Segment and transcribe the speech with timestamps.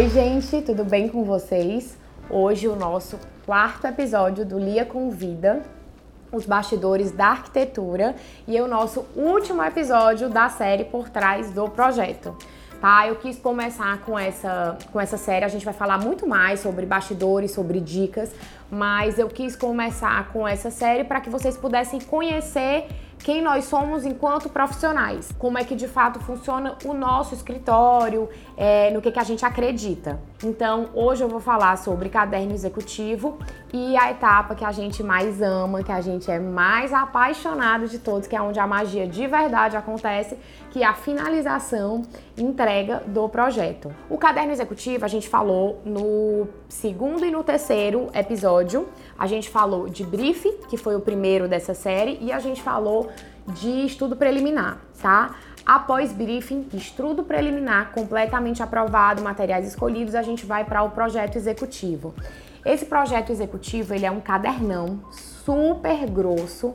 [0.00, 1.94] Oi, gente, tudo bem com vocês?
[2.30, 5.60] Hoje o nosso quarto episódio do Lia Convida,
[6.32, 8.16] os bastidores da arquitetura
[8.48, 12.34] e é o nosso último episódio da série por trás do projeto.
[12.80, 15.44] Tá, eu quis começar com essa, com essa série.
[15.44, 18.32] A gente vai falar muito mais sobre bastidores, sobre dicas,
[18.70, 22.86] mas eu quis começar com essa série para que vocês pudessem conhecer
[23.30, 28.90] quem nós somos enquanto profissionais, como é que de fato funciona o nosso escritório, é,
[28.90, 30.20] no que, que a gente acredita.
[30.42, 33.38] Então, hoje eu vou falar sobre caderno executivo
[33.74, 37.98] e a etapa que a gente mais ama, que a gente é mais apaixonado de
[37.98, 40.38] todos, que é onde a magia de verdade acontece,
[40.70, 42.02] que é a finalização
[42.38, 43.94] entrega do projeto.
[44.08, 48.88] O caderno executivo a gente falou no segundo e no terceiro episódio.
[49.18, 53.10] A gente falou de brief, que foi o primeiro dessa série, e a gente falou
[53.48, 55.34] de estudo preliminar, tá?
[55.70, 62.12] Após briefing, estudo preliminar completamente aprovado, materiais escolhidos, a gente vai para o projeto executivo.
[62.66, 66.74] Esse projeto executivo, ele é um cadernão super grosso,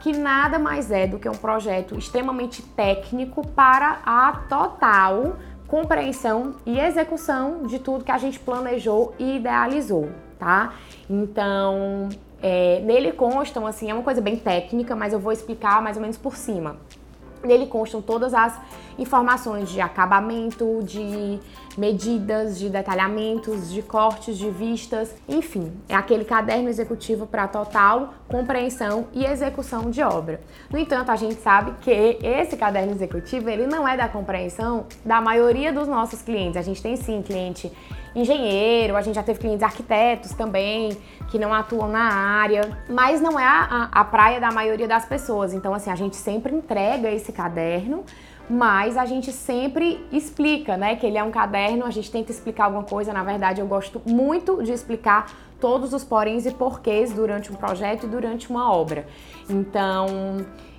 [0.00, 5.36] que nada mais é do que um projeto extremamente técnico para a total
[5.68, 10.74] compreensão e execução de tudo que a gente planejou e idealizou, tá?
[11.08, 12.08] Então,
[12.42, 16.02] é, nele constam, assim, é uma coisa bem técnica, mas eu vou explicar mais ou
[16.02, 16.76] menos por cima.
[17.46, 18.58] Nele constam todas as
[18.98, 21.38] informações de acabamento, de
[21.76, 29.06] medidas, de detalhamentos, de cortes, de vistas, enfim, é aquele caderno executivo para total compreensão
[29.12, 30.40] e execução de obra.
[30.70, 35.20] No entanto, a gente sabe que esse caderno executivo ele não é da compreensão da
[35.20, 36.56] maioria dos nossos clientes.
[36.56, 37.70] A gente tem sim cliente
[38.14, 40.96] engenheiro, a gente já teve clientes arquitetos também
[41.30, 45.52] que não atuam na área, mas não é a, a, praia da maioria das pessoas.
[45.52, 48.04] Então, assim, a gente sempre entrega esse caderno
[48.48, 50.96] mas a gente sempre explica, né?
[50.96, 53.12] Que ele é um caderno, a gente tenta explicar alguma coisa.
[53.12, 58.04] Na verdade, eu gosto muito de explicar todos os poréns e porquês durante um projeto
[58.04, 59.06] e durante uma obra.
[59.48, 60.06] Então,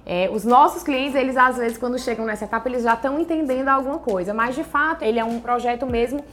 [0.06, 3.68] é, os nossos clientes, eles às vezes, quando chegam nessa etapa, eles já estão entendendo
[3.68, 6.24] alguma coisa, mas de fato, ele é um projeto mesmo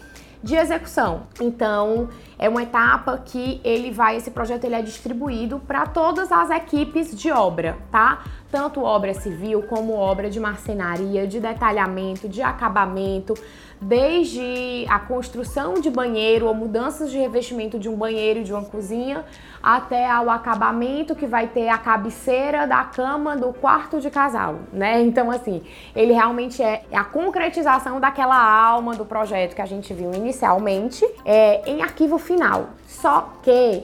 [0.44, 1.22] de execução.
[1.40, 6.50] Então, é uma etapa que ele vai, esse projeto ele é distribuído para todas as
[6.50, 8.22] equipes de obra, tá?
[8.54, 13.34] Tanto obra civil como obra de marcenaria, de detalhamento, de acabamento,
[13.80, 18.64] desde a construção de banheiro ou mudanças de revestimento de um banheiro e de uma
[18.64, 19.24] cozinha,
[19.60, 25.02] até ao acabamento que vai ter a cabeceira da cama do quarto de casal, né?
[25.02, 25.60] Então, assim,
[25.92, 31.68] ele realmente é a concretização daquela alma do projeto que a gente viu inicialmente é,
[31.68, 32.68] em arquivo final.
[32.86, 33.82] Só que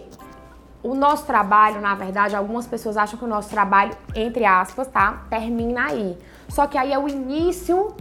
[0.82, 5.24] o nosso trabalho, na verdade, algumas pessoas acham que o nosso trabalho, entre aspas, tá,
[5.28, 6.16] termina aí.
[6.48, 7.94] Só que aí é o início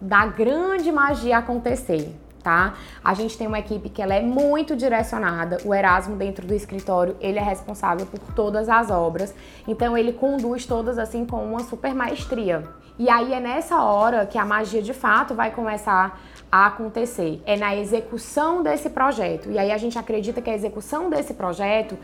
[0.00, 2.74] da grande magia acontecer, tá?
[3.04, 5.58] A gente tem uma equipe que ela é muito direcionada.
[5.64, 9.32] O Erasmo dentro do escritório, ele é responsável por todas as obras.
[9.68, 12.64] Então ele conduz todas assim com uma super maestria.
[13.00, 16.20] E aí é nessa hora que a magia de fato vai começar
[16.52, 17.40] a acontecer.
[17.46, 19.50] É na execução desse projeto.
[19.50, 21.96] E aí a gente acredita que a execução desse projeto,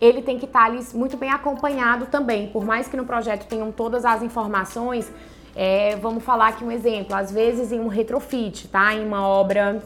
[0.00, 2.46] ele tem que estar ali muito bem acompanhado também.
[2.46, 5.10] Por mais que no projeto tenham todas as informações,
[5.56, 8.94] é, vamos falar aqui um exemplo, às vezes em um retrofit, tá?
[8.94, 9.82] Em uma obra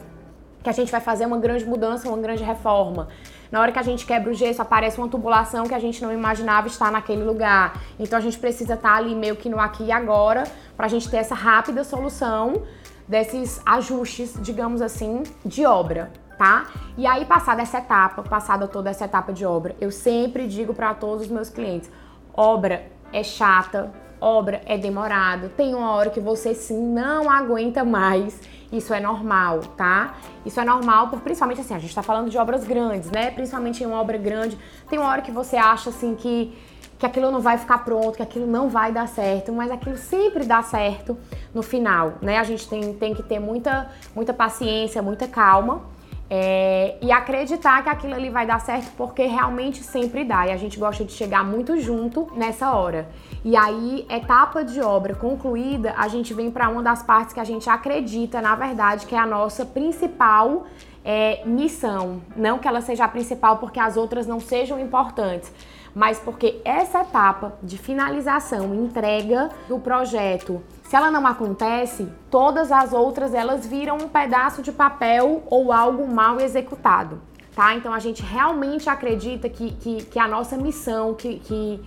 [0.61, 3.07] que a gente vai fazer uma grande mudança, uma grande reforma.
[3.51, 6.13] Na hora que a gente quebra o gesso, aparece uma tubulação que a gente não
[6.13, 7.81] imaginava estar naquele lugar.
[7.99, 10.43] Então a gente precisa estar ali meio que no aqui e agora
[10.77, 12.63] para a gente ter essa rápida solução
[13.07, 16.67] desses ajustes, digamos assim, de obra, tá?
[16.95, 20.93] E aí passada essa etapa, passada toda essa etapa de obra, eu sempre digo para
[20.93, 21.89] todos os meus clientes,
[22.31, 28.39] obra é chata, obra é demorado, tem uma hora que você sim não aguenta mais.
[28.71, 30.15] Isso é normal, tá?
[30.45, 33.31] Isso é normal, por, principalmente assim, a gente tá falando de obras grandes, né?
[33.31, 34.57] Principalmente em uma obra grande,
[34.89, 36.55] tem uma hora que você acha assim que
[36.99, 40.43] que aquilo não vai ficar pronto, que aquilo não vai dar certo, mas aquilo sempre
[40.43, 41.17] dá certo
[41.53, 42.37] no final, né?
[42.37, 45.81] A gente tem, tem que ter muita, muita paciência, muita calma
[46.29, 50.47] é, e acreditar que aquilo ali vai dar certo porque realmente sempre dá.
[50.47, 53.09] E a gente gosta de chegar muito junto nessa hora.
[53.43, 57.43] E aí, etapa de obra concluída, a gente vem para uma das partes que a
[57.43, 60.67] gente acredita, na verdade, que é a nossa principal
[61.03, 62.21] é, missão.
[62.35, 65.51] Não que ela seja a principal porque as outras não sejam importantes,
[65.95, 72.93] mas porque essa etapa de finalização, entrega do projeto se ela não acontece, todas as
[72.93, 77.21] outras elas viram um pedaço de papel ou algo mal executado,
[77.55, 77.75] tá?
[77.75, 81.79] Então a gente realmente acredita que, que, que a nossa missão, que, que,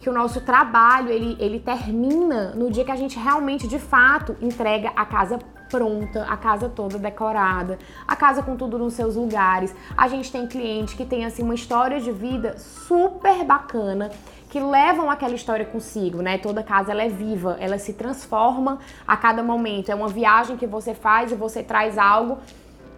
[0.00, 4.36] que o nosso trabalho ele, ele termina no dia que a gente realmente de fato
[4.42, 5.38] entrega a casa
[5.70, 9.74] pronta, a casa toda decorada, a casa com tudo nos seus lugares.
[9.96, 14.10] A gente tem cliente que tem assim uma história de vida super bacana
[14.50, 16.36] que levam aquela história consigo, né?
[16.36, 19.90] Toda casa ela é viva, ela se transforma a cada momento.
[19.90, 22.38] É uma viagem que você faz e você traz algo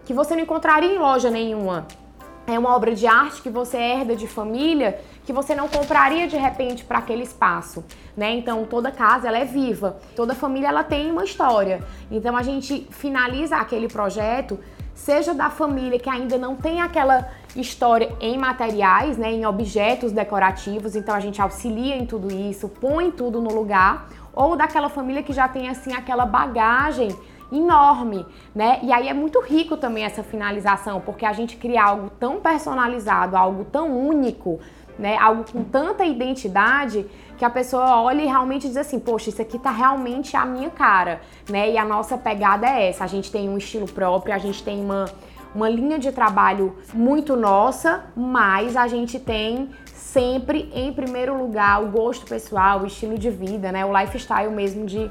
[0.04, 1.86] que você não encontraria em loja nenhuma.
[2.46, 6.36] É uma obra de arte que você herda de família que você não compraria de
[6.36, 7.84] repente para aquele espaço,
[8.16, 8.32] né?
[8.32, 11.80] Então toda casa ela é viva, toda família ela tem uma história.
[12.10, 14.58] Então a gente finaliza aquele projeto,
[14.92, 20.96] seja da família que ainda não tem aquela história em materiais, né, em objetos decorativos,
[20.96, 25.32] então a gente auxilia em tudo isso, põe tudo no lugar, ou daquela família que
[25.32, 27.14] já tem assim aquela bagagem
[27.52, 28.80] enorme, né?
[28.82, 33.36] E aí é muito rico também essa finalização, porque a gente cria algo tão personalizado,
[33.36, 34.58] algo tão único,
[34.98, 35.16] né?
[35.18, 37.06] Algo com tanta identidade
[37.36, 40.70] que a pessoa olha e realmente diz assim, poxa, isso aqui tá realmente a minha
[40.70, 41.70] cara, né?
[41.70, 43.04] E a nossa pegada é essa.
[43.04, 45.06] A gente tem um estilo próprio, a gente tem uma
[45.54, 51.88] uma linha de trabalho muito nossa, mas a gente tem sempre em primeiro lugar o
[51.88, 53.84] gosto pessoal, o estilo de vida, né?
[53.84, 55.10] O lifestyle mesmo de,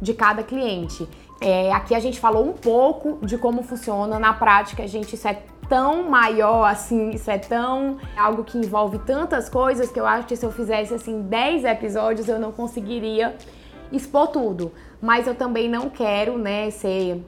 [0.00, 1.08] de cada cliente.
[1.40, 5.40] É, aqui a gente falou um pouco de como funciona na prática, gente, isso é
[5.68, 10.34] tão maior assim, isso é tão algo que envolve tantas coisas que eu acho que
[10.34, 13.36] se eu fizesse assim 10 episódios eu não conseguiria
[13.92, 14.72] expor tudo.
[15.00, 17.22] Mas eu também não quero, né, ser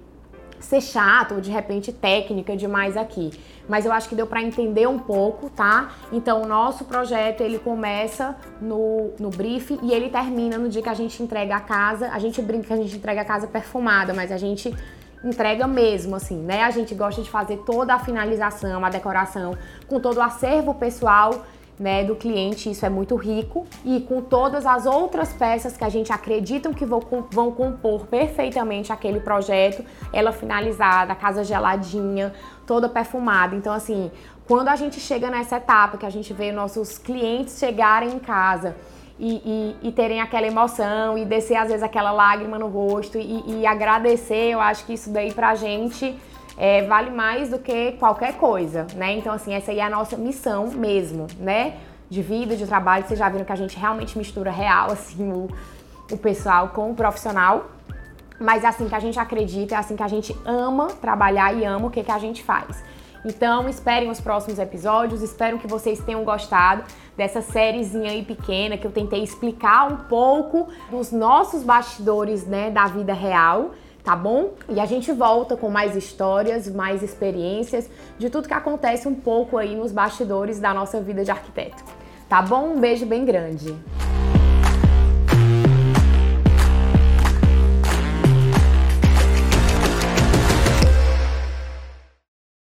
[0.61, 3.31] ser chato ou de repente técnica demais aqui.
[3.69, 5.91] Mas eu acho que deu para entender um pouco, tá?
[6.13, 10.89] Então o nosso projeto ele começa no, no brief e ele termina no dia que
[10.89, 12.11] a gente entrega a casa.
[12.13, 14.75] A gente brinca que a gente entrega a casa perfumada, mas a gente
[15.23, 16.65] entrega mesmo, assim, né?
[16.65, 21.45] A gente gosta de fazer toda a finalização, a decoração, com todo o acervo pessoal
[21.81, 25.89] né, do cliente, isso é muito rico, e com todas as outras peças que a
[25.89, 27.01] gente acredita que vão,
[27.31, 29.83] vão compor perfeitamente aquele projeto,
[30.13, 32.35] ela finalizada, a casa geladinha,
[32.67, 33.57] toda perfumada.
[33.57, 34.11] Então, assim,
[34.47, 38.77] quando a gente chega nessa etapa, que a gente vê nossos clientes chegarem em casa
[39.19, 43.43] e, e, e terem aquela emoção e descer às vezes aquela lágrima no rosto e,
[43.47, 46.15] e agradecer, eu acho que isso daí pra gente
[46.61, 49.13] é, vale mais do que qualquer coisa, né?
[49.15, 51.79] Então, assim, essa aí é a nossa missão mesmo, né?
[52.11, 53.07] De vida, de trabalho.
[53.07, 55.49] Vocês já viram que a gente realmente mistura real, assim, o,
[56.13, 57.71] o pessoal com o profissional.
[58.39, 61.65] Mas é assim que a gente acredita, é assim que a gente ama trabalhar e
[61.65, 62.85] ama o que, que a gente faz.
[63.25, 66.85] Então, esperem os próximos episódios, espero que vocês tenham gostado
[67.17, 72.85] dessa sériezinha aí pequena que eu tentei explicar um pouco dos nossos bastidores, né, da
[72.87, 73.71] vida real
[74.03, 74.55] tá bom?
[74.69, 77.89] E a gente volta com mais histórias, mais experiências
[78.19, 81.83] de tudo que acontece um pouco aí nos bastidores da nossa vida de arquiteto.
[82.29, 82.75] Tá bom?
[82.75, 83.75] Um beijo bem grande.